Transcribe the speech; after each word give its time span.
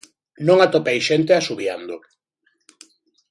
Non 0.47 0.57
atopei 0.65 0.99
xente 1.07 1.31
asubiando. 1.41 1.95